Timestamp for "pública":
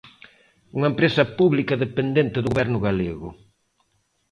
1.37-1.73